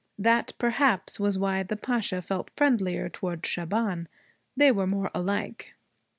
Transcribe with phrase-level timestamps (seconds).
[0.17, 4.07] That perhaps was why the Pasha felt friendlier toward Shaban.
[4.57, 5.75] They were more alike.